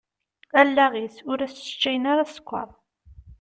Allaɣ-is, 0.61 1.17
ur 1.31 1.39
as-sseččayen 1.45 2.09
ara 2.11 2.25
ssekker. 2.29 2.69